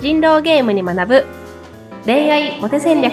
[0.00, 1.26] 人狼ゲームに学ぶ
[2.06, 3.12] 恋愛モテ戦略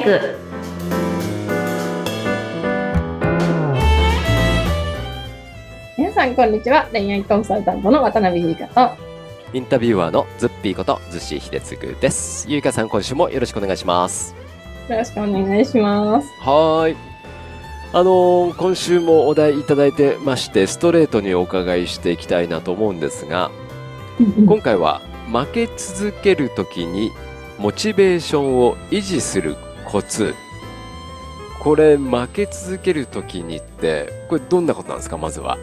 [5.98, 8.96] 皆さんこんにちは恋愛コンサルタントの渡辺優香と
[9.54, 12.46] インタビュアーのズッピーことズッシー秀嗣です。
[12.50, 14.36] ゆいかさん、今週もよろしくお願いします。
[14.90, 16.98] よろしくお願いしますはーい。
[17.94, 23.52] あのー今週もお題いただいてまして、ストレートにお伺いしていきたいなと思うんですが、
[24.46, 27.12] 今回は負け続けるときに
[27.60, 30.34] モチベーションを維持するコツ。
[31.60, 35.58] これ、負け続けるときにって、これどんなことなんですか、まずは？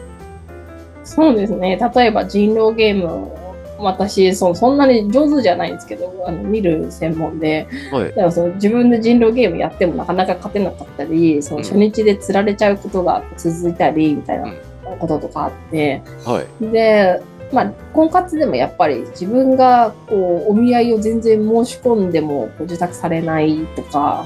[1.03, 8.09] そうですね例えば人狼ゲームを私そそんなに上手じゃないんですけどあの見る専門ではい。
[8.09, 14.51] だからその自分で人狼ゲームやってもなかなか勝てなかったりその初日で釣られちゃうことが続いたりみたいな
[14.99, 16.65] こととかあって、はい。
[16.71, 17.21] で、
[17.51, 24.25] まあ、婚活でもやっぱり自分がこうお見合いを全然申し込んでもこう受託されないとか、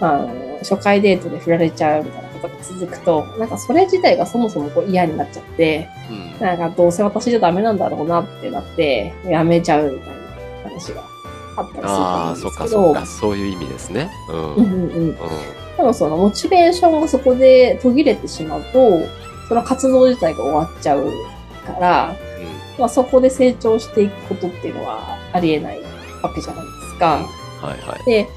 [0.00, 6.46] あの初回デートで振られちゃうみたいなことが続くとなんかそれ自体がそもそもこう嫌になっちゃってうん。
[6.46, 10.14] なんかどうせ私じゃダメなんだろうなってなってやめちゃうみたいな
[10.64, 11.02] 話が
[11.56, 13.06] あったりするとああ、そっ思うんですけどかそっか。
[13.06, 14.10] そういう意味ですね。
[14.30, 14.54] うん。
[14.54, 14.70] うんうん。
[14.70, 15.16] うんうん
[15.76, 19.00] でもそのモチベーションがそこで途切れてしまうと
[19.48, 21.10] その活動自体が終わっちゃう
[21.66, 22.16] から、
[22.78, 25.80] まあ、そこで成長していくことっていうのはありえない
[26.22, 27.06] わけじゃないですか。
[27.60, 28.04] はいはい。
[28.04, 28.28] で、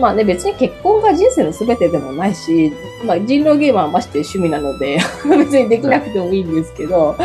[0.00, 2.72] まあね、別に結婚が人生の全てでもないし、
[3.04, 7.16] まあ、人狼ゲームはまして趣味なので、 別にできなくてもいいんですけど、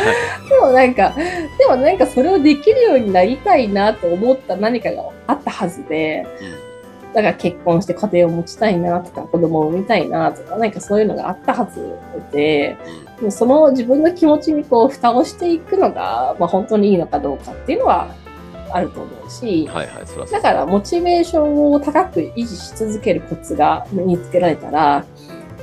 [0.48, 1.14] でもなんか、
[1.58, 6.26] でもなんかそれをできるようになりたいなと思った何かがあったはずで、
[7.14, 11.96] だから結婚して家庭を持ちたいなとか、子供を産みたいなとか、なんかそういうのがあったはず
[12.32, 12.76] で、
[13.30, 18.14] その自分の気持ちにこう蓋をしていくのが、まあ、本当にいいのかどうかっていうのは
[18.72, 25.04] あると思うし、はいはい、だからモチベーションを高く維持し続けるコツが身につけられたら、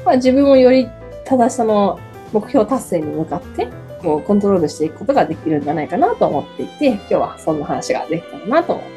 [0.06, 0.88] まあ、自分をより
[1.26, 2.00] 正しさの
[2.34, 3.68] 目標達成に向かって
[4.02, 8.97] こうコントロールしていくことができるんじゃないかなと思っていて、今日はそんな話ができたらなと思ってい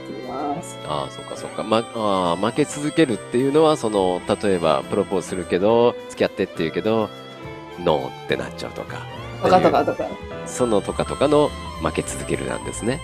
[0.60, 0.78] ます。
[0.86, 1.62] ああ、そっかそっか。
[1.62, 7.08] ま、あー負け続けるっていうのは、その、例えば、プロポーズするけど、付き合ってって言うけど、
[7.84, 8.98] ノーってなっちゃうとか。
[9.42, 10.04] とかとかとか。
[10.46, 11.50] そのとかとかの
[11.82, 13.00] 負け続けるなんですね。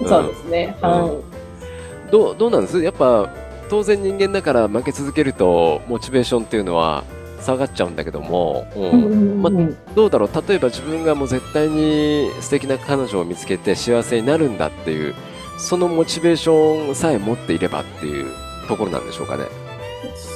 [0.00, 0.76] うんそうですね。
[0.82, 2.10] うんはい。
[2.10, 2.82] どう、どうなんです？
[2.82, 3.30] やっぱ、
[3.68, 7.04] 当然人間だから負け続けると、モチベーションっていうのは
[7.40, 10.30] 下がっちゃうんだけども、うんうんうんうんうんどうだろう？
[10.48, 15.14] 例えば自分がもう絶対に素敵な彼女を見つけて幸せになるんだっていう
[15.60, 18.26] そのモチベーションさえ持っていればっていう
[18.68, 19.44] ところなんでしょうかね。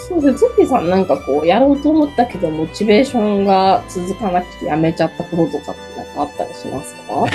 [0.08, 0.38] そうですね。
[0.38, 7.26] ズッピーさんなんかこう、やろうと思ったけど、モチベーションが続かなくてやめちゃったこととかってなんかあったりしますか？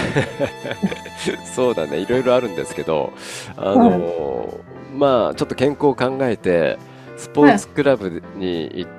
[1.56, 3.12] そうだねいろいろあるんですけど
[3.58, 4.54] あの、
[4.96, 6.78] まあちょっと健康を考えて
[7.18, 8.99] スポーツクラブに行って、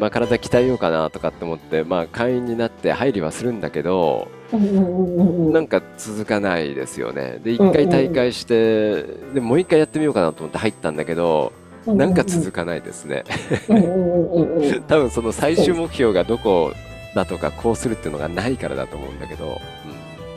[0.00, 7.38] まあ、体鍛えようかなとかって思って、まあ、会員になって入りはするんだけどうんうんうんうんなんか続かないですよね。
[7.42, 9.02] で一回うんうんうん大会して、
[9.34, 11.52] でもう一回やってみようかなと思って入ったんだけど、
[11.86, 13.24] なんか続かないですね。
[13.68, 16.72] うんうんうんうんうん 多分その最終目標がどこ
[17.14, 19.60] だとかこうするっていうのがないからだと思うんだけど、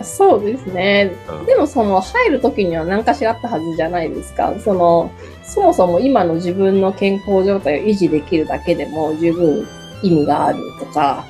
[0.02, 1.16] そうですね。
[1.30, 4.54] うんでもその入る時には何かしらあったはずじゃないですか。
[4.60, 5.12] その
[5.44, 9.68] そもそも今の自分の健康状態を維持できるだけでも十分
[10.04, 11.26] 意味があるとか、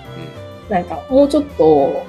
[0.70, 2.06] なんかもうちょっと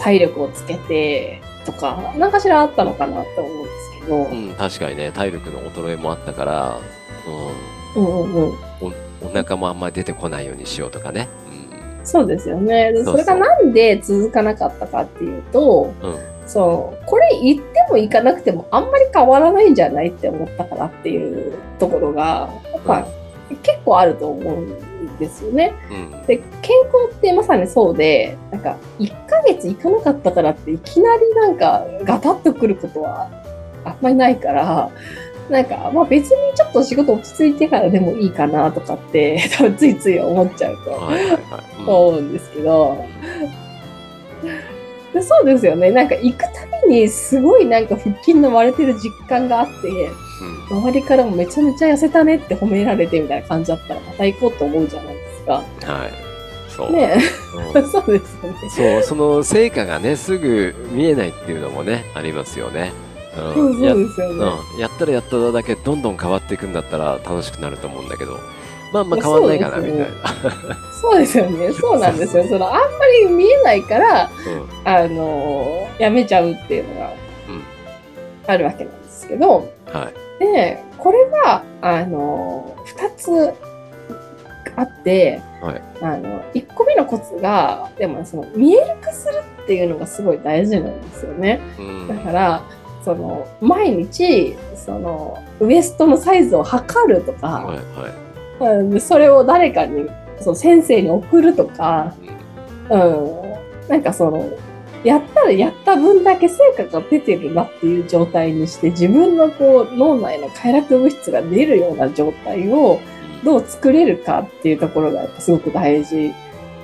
[0.00, 4.16] 体力をつけてとか、何かしらあったのかなと思うんですけど。
[4.16, 6.78] うんうん確かにね体力の衰えもあったから、
[7.96, 8.48] うんうんうん。
[8.48, 11.28] うん、おお腹もあんまり出てこないようにしようとかね。
[12.04, 12.92] そうですよね。
[12.92, 16.10] でそれがなんで続かなかったかっていうと、うん。
[16.10, 23.06] うんそう、これ言っても行かなくてもあんまり変わらないんじゃないって思ったからっていうところが、やっぱ
[23.62, 25.72] 結構あると思うんですよね。
[25.90, 26.26] うん。
[26.26, 33.30] で、健康ってまさにそうで、なんか1ヶ月行かなかったからっていきなりなんかガタッとくることは
[33.84, 34.90] あんまりないから、
[35.50, 40.90] なんかまあ別にちょっと仕事落ち着いてからでもいいかなとかって 多分ついつい思っちゃうと。
[40.92, 41.38] はいはいはい
[41.78, 42.96] うん思うんですけど、
[45.12, 45.90] でそうですよね。
[45.90, 46.46] なんか行くた
[46.86, 50.32] びにすごいなんか腹筋の割れてる実感があって、うん
[50.70, 55.52] 周りからもめちゃめちゃ痩せたねって褒められてみたいな感じだったらまた行こうと思うじゃないですか。
[55.52, 55.60] は
[56.06, 56.12] い
[56.68, 57.16] そう、ね
[57.74, 58.56] うん そうですよね。
[58.70, 62.92] そうその成果がねすぐ見えないっていうのもねありますよね。
[63.36, 64.44] うんそうそやうですよね。
[64.74, 68.38] うん、やったらやっただけどんどん変わっていくんだったら楽しくなると思うんだけど
[68.92, 70.76] まあま変わんないかなみそうですたいな。
[71.00, 71.72] そうですよね。
[71.80, 72.44] そうなんですよ。
[72.44, 72.80] そのあんま
[73.26, 77.10] り見えないから、うんあのやめちゃうっていうのが
[78.46, 80.42] あるわけなんですけど、はい。
[80.42, 83.52] で、これが、あの、二つ
[84.76, 91.60] あって、はいあの、一個目のコツが、でもその、見える化するっていうのがすごい大事なんですよね。
[91.78, 92.62] うんだから、
[93.04, 98.78] その、毎日、その、ウエストのサイズを測るとか、はいはい。
[98.78, 100.08] うんでそれを誰かに、
[100.40, 102.14] その先生に送るとか、
[102.90, 104.50] うん、なんかその、
[105.04, 113.00] やったらやった分だけ成果が出てるなっていう状態にして、自分のこう脳内の快楽物質が出るような状態を
[113.42, 116.32] どう作れるかっていうところがやっぱすごく大事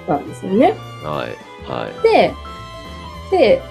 [0.09, 0.75] なんですよね。
[1.05, 1.71] はい。
[1.71, 2.03] はい。
[2.03, 2.33] で、
[3.31, 3.63] で、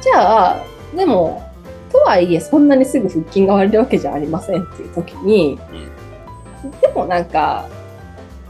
[0.00, 0.64] じゃあ、
[0.96, 1.42] でも、
[1.90, 5.58] とはいえそんなにすぐ腹筋が割れるわけじゃありませんっていう時に、
[6.80, 7.66] でもなんか、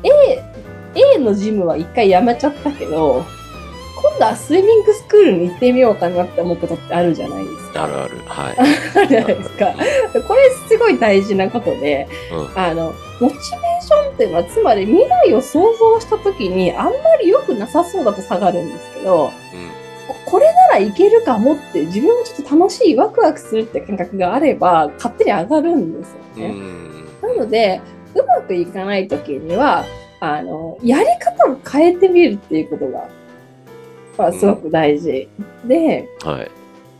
[0.02, 0.42] A、
[1.16, 3.24] A のジムは一回やめちゃったけど、
[4.02, 7.84] 今度はスイミングスクールに行ってみようかなって思うことってあるじゃないですか。
[7.84, 8.18] あるある。
[8.26, 8.56] はい。
[8.58, 9.66] あるじゃないですか。
[10.26, 13.38] これすごい大事なことで、うんあの、モチベー
[13.80, 16.92] ションっていうのは、つまり未来を想像した時にあんま
[17.22, 19.32] り良くなさそうだと下がるんですけど、こ
[20.32, 26.42] これならいけるかもって自分もちょっと楽しい、ワクワクするって感覚があれば、勝手に上がるんですようん。
[26.42, 26.48] ね。
[27.22, 27.36] うん。
[27.36, 27.82] なので、
[28.14, 29.84] うまくいかない時には、
[30.20, 33.08] あの、やり方を変えてみるっていうことが、
[34.16, 35.28] まあ、すごく大事。
[35.66, 36.50] で、はい。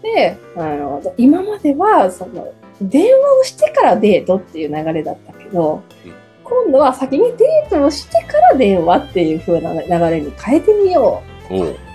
[0.02, 2.52] で、あの、今までは、その、
[2.82, 6.12] 電話をしてからデートっていう流れだったけどうん、
[6.42, 11.91] 今度は先にデートをしてから電話っていう風な流れに変えてみよう。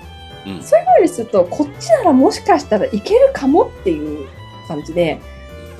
[0.47, 0.63] うん。
[0.63, 4.27] そういう風にすると、こっちならもしかしたらいけるかもっていう
[4.67, 5.19] 感じで、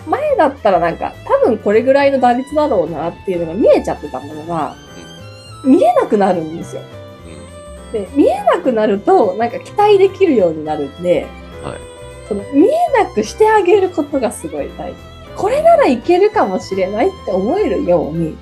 [0.08, 4.75] 前だったらなんか、多分これぐらいの打率だろうなっていうのが見えちゃってたものが、
[5.66, 6.81] 見えなくなるんですよ。
[7.92, 11.25] で、見えなくなると、なんか期待できるようになるんで、
[11.63, 11.98] はい
[12.28, 14.98] その見えなくしてあげることがすごい大事。
[15.36, 18.38] これならいけるかもしれないって思えるように、うん。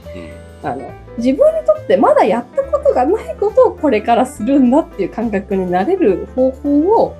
[0.68, 7.16] あの、自分にとってまだやったことがないことをこれからするんだっていう感覚になれる方法を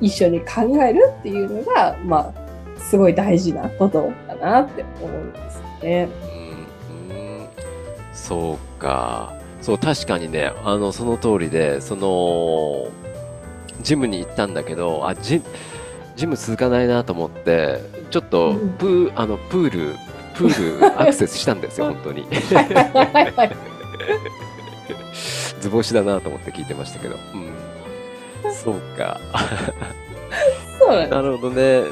[0.00, 6.08] 一緒に考えるっていうのが、まあ、すごい大事なことかなって思うんですよね。
[7.08, 7.48] うんうん
[8.12, 9.34] そうか。
[9.60, 12.88] そう、確かにね、あの、その通りで、その、
[13.82, 15.42] ジムに行ったんだけど、あ、ジ
[16.16, 17.80] ジム続かないなと思って、
[18.10, 19.96] ちょっとうんプー、あの、プール、
[20.40, 22.26] プールアクセスしたんですよ、本当に。
[25.60, 27.16] 図星だなと思って聞いてましたけど。
[27.34, 27.52] うん。
[28.52, 29.20] そうか。
[30.78, 31.82] そうなるほどね。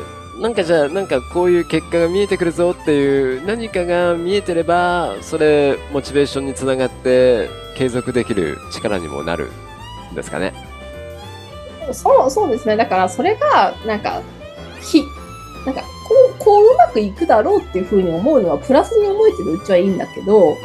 [0.41, 9.51] なんかじゃあ、なんかこういう結果が見えてくるぞっていう何かが見えてれば、それ、モチベーションにつながって継続できる力にもなる
[10.13, 10.55] んですかね。
[11.93, 12.77] そう、そうですね。
[12.77, 14.23] だから、それが、なんか、
[14.81, 15.03] ひ、
[15.67, 15.83] なんか、
[16.59, 20.57] こう、まくいくだろうっていうふうに思うのは、プラスに思えてるうちはいいんだけど、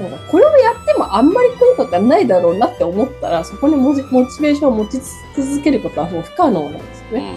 [0.00, 5.00] なんかこれをやってもあんまり効果がないだろうなって思ったら、そこにモチモチベーションを持ち
[5.36, 7.04] 続けることはもう不可能なんです。
[7.12, 7.34] ね。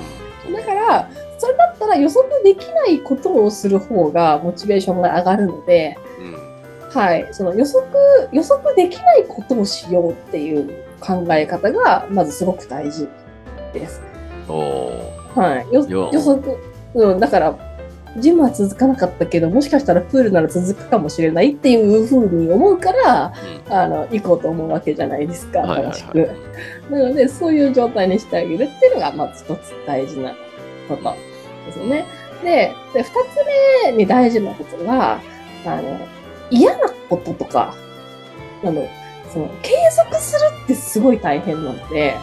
[0.54, 1.10] だから、
[1.40, 6.90] それだったら予測できないことをする方がモチベーションが上がるので、うん。
[6.90, 7.84] はい、その予測、
[8.32, 13.10] 予測できないことをしようっていう考え方が、まずすごく大事
[13.74, 14.02] です。
[15.36, 15.68] はい。
[15.74, 16.58] 予測。
[16.94, 17.65] うん、だから、
[18.18, 23.34] ジムは続かなかったけど、もしかしたらプールなら続くかもしれないっていうふうに思うから、
[23.70, 25.70] あの、行こうと思うわけじじゃないですか、うん。
[25.70, 26.14] はいはい新しはい
[26.90, 26.92] く。。
[26.92, 30.34] なので、そういう状態にしてあげるっていうのが、まず一つ大事な
[30.88, 31.16] こと
[31.66, 32.06] ですよね。
[32.44, 33.14] で、で二つ
[33.86, 35.20] 目に大事なことは、
[35.66, 36.00] あの、
[36.50, 37.76] 嫌なこととか、
[38.64, 38.88] あの、
[39.32, 42.16] その、継続するってすごい大変なので、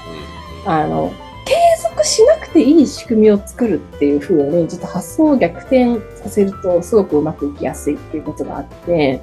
[0.64, 1.12] あの、
[1.44, 9.20] 継続しなくていい仕組みを作るっていう風に、ちょっと発想を逆転させると、すごくうまくいきやすいっていうことがあって、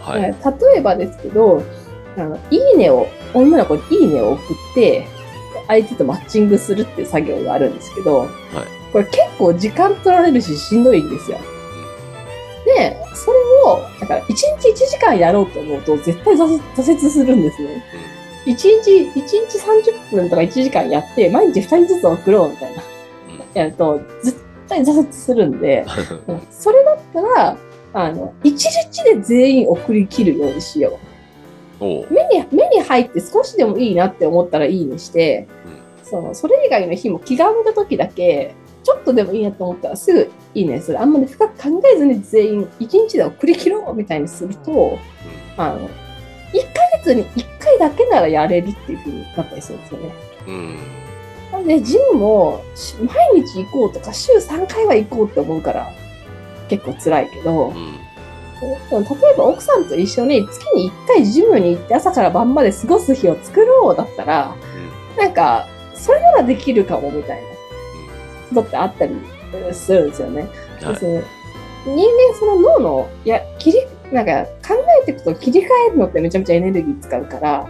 [0.00, 0.22] はい。
[0.72, 1.62] 例えばですけど、
[2.16, 5.06] あの、いいねを、女の子にいいねを送って、
[5.66, 8.28] 相手とマッチングするっていう作業があるんですけど、
[8.92, 11.38] これ結構時間取られるししんどいんですよ。
[12.64, 17.84] で、それを、だから1日1時間やろうと思うと絶対挫折するんですね。
[18.46, 22.82] 1日、一日30分とか1時間やって、毎日2人ずつ送ろうみたいな、
[23.54, 25.84] やると、絶対挫折するんで、
[26.26, 27.56] う んそれだったら、
[27.94, 30.98] あの、1日で全員送り切るようにしよ
[31.80, 31.84] う。
[32.12, 35.46] 目に、目に入って少しでもいいなって思ったらいいにして、
[36.02, 41.00] その、それ以外の日も気が向いた時だけ、ちょっとでもいいなと思ったらすぐいいねする。
[41.00, 44.98] あんまり深く考えずに全員1日で送り切ろうみたいにすると、
[45.56, 45.90] あの、1ヶ
[47.04, 50.14] 月に1回だけならやれるっていう風になったりするんですよね。
[50.46, 50.78] うん。
[51.52, 55.90] なんで、ジムもし毎日行こうとか、週3回は行こうって思うから、
[56.68, 57.74] 結構辛いけどう、ん。
[58.60, 64.54] 例えば奥さんと一緒に月に1回ジムに行って朝から晩まで過ごす日を作ろうだったら、
[65.16, 67.48] なんか、それならできるかもみたいな
[68.48, 69.14] ことってあったり
[69.72, 70.48] するんですよね。
[70.82, 71.38] はい
[71.84, 73.78] 人間その脳の、いや、切り、
[74.12, 77.68] なんか考えていくと切り替えるのってめちゃめちゃエネルギー使うから、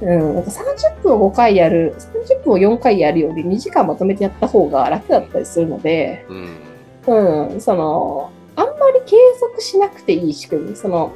[0.00, 7.52] うん、なんか30分を5回やる、30分を4回やるより2時間まとめてやった方が楽だったりするので、うん。
[7.52, 11.12] うん、その、あんまり継続しなくていい仕組み、その、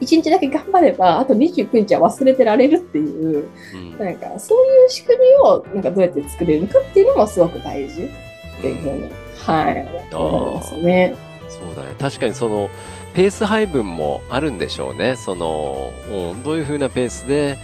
[0.00, 3.98] 1日だけ頑張れば、あと29日は忘れてられるっていう、うん。
[3.98, 11.14] なんかそういう仕組みをなんかどうやって作れるかっていうのもすごく大事っていうふうに、はい、思いますね。
[11.48, 11.94] そうだね。
[11.98, 12.70] 確かにその、
[13.14, 15.16] ペース配分もあるんでしょうね。
[15.16, 17.58] その、うん、どういう風なペースで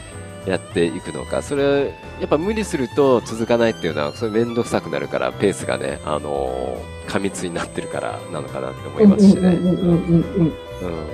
[0.47, 1.43] やっていくのか。
[1.43, 9.49] それ、やっぱ無理すると続かないっていうのは、それめんどくさくなるから、ペースがね、あのー過密になってるからなのかなって思いますしね。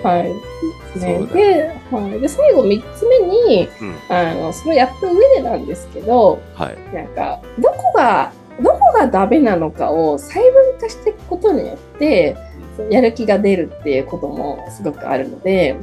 [0.02, 1.00] はい。
[1.00, 2.20] ねで、はい。
[2.20, 6.94] で、最後3つ目に、うんあの、それをやった上でなんですけど、はい。
[6.94, 8.30] なんか、どこが、
[8.62, 12.36] どこがダメなのかを細分化していくことによって、
[12.90, 15.76] やる気が出るっていうこともすごくあるので、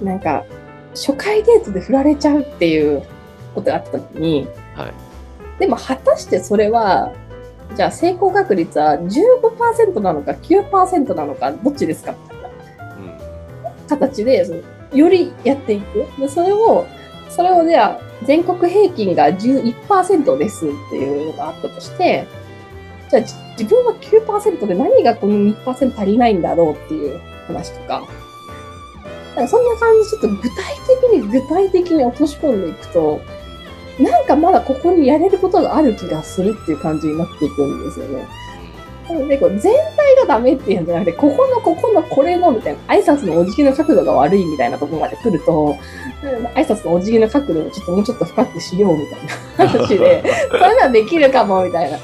[0.00, 0.44] うんなんか、
[0.90, 3.02] 初回デートで振られちゃうっていう
[3.54, 4.92] ことがあった時に、はい。
[5.60, 7.12] でも果たしてそれは、
[7.76, 12.12] じゃあ成功確率は15%なのか9%なのかどっちですか？
[12.12, 12.98] みたいなう
[13.84, 14.60] ん形で、その
[14.92, 16.04] よりやっていく。
[16.18, 16.84] で、それを、
[17.30, 22.26] それをじゃあ全国平均が11%ですっていうのがあったとして、
[23.10, 23.22] じゃあ
[23.58, 28.02] 自分は9%で何がこの2%足りないんだろうっていう話とか、
[29.36, 30.50] なんかそんな感じでちょっと具体
[31.02, 33.20] 的に具体的に落とし込んでいくと、
[33.98, 38.26] なんかまだここにやれることがある気がするっていう感じになっていくんですよね。
[39.08, 45.76] なので、こう全体がダメっていうんじゃなくて、ここのここのこれのみたいな、挨拶のお辞儀の角度が悪いみたいなところまで来ると、うん
[46.54, 49.06] 挨拶のお辞儀の角度をちょっともうちょっと深くしようみ
[49.58, 51.98] たいな話で、そういうのはできるかもみたいな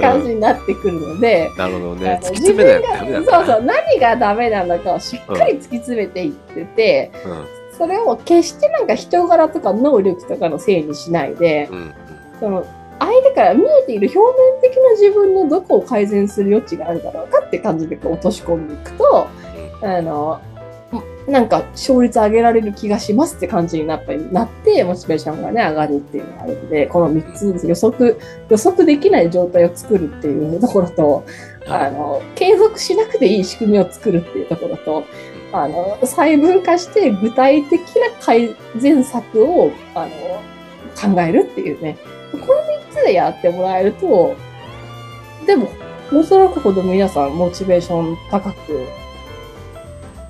[0.00, 2.10] 感じになってくるので、なるほどあね。
[2.10, 11.78] の突き詰めないそうそう、何がダメなのかをしっかり突き詰めていってて、うんそれを決してなんか人柄とか能力とかのせいにしないで、うん。
[11.78, 11.94] うん。
[12.38, 12.66] その
[12.98, 19.28] 相手から見えている表面的な自分のどこを改善する余地があるだろうかって感じでこう落とし込んでいくと、
[19.82, 20.40] あの、
[21.26, 28.20] なんか勝率上げられる気がしますって感じになったりなって、モチベーションがね、上がるっていうのがあるので、この3つです予測、
[28.50, 31.24] 予測できない状態を作るっていうところと、
[31.66, 35.04] あの、継続しなくていい仕組みを作るっていうところと、
[35.52, 37.86] あの、細分化して具体的な
[38.20, 40.10] 改善策を、あの、
[41.14, 41.96] 考えるっていうね。
[42.32, 42.63] この
[42.94, 44.34] つでやってもらえると、
[45.46, 45.68] でも、
[46.12, 48.86] おそらくほど皆さんモチベーション高く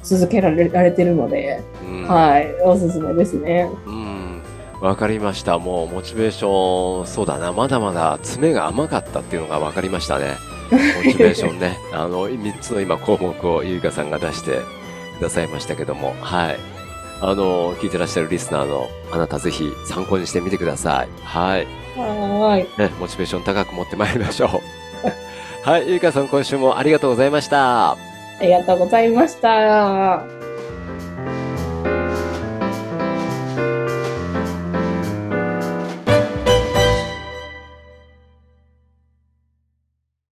[0.03, 3.71] 続けられられてるので、うんはい、おすすめですね。
[3.87, 4.43] うん。
[4.81, 5.59] わかりました。
[5.59, 7.53] もう、モチベーション、そうだな。
[7.53, 10.35] まだまだ爪が甘かったっていうのがわかりましたね。
[10.71, 11.79] モチベーションね。
[11.93, 14.59] あの、3つの今項目をゆいかさんが出して
[15.19, 16.59] くださいましたけども、はい。
[17.21, 21.09] あの、聞いてらっしゃるリスナーのあなたぜひ参考にしてみてください。
[21.23, 21.67] はい。
[21.97, 22.79] はーい。
[22.79, 24.49] ね、モチベーション高く持ってまいりましょう。
[25.69, 25.89] はい。
[25.89, 27.93] ゆいかさん、今週もありがとうございました。
[27.93, 27.97] あ
[28.41, 30.34] りがとうございました。